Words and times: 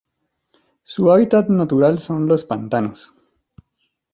Su 0.81 1.11
hábitat 1.11 1.47
natural 1.49 1.99
son 1.99 2.25
los 2.27 2.43
pantanos. 2.43 3.11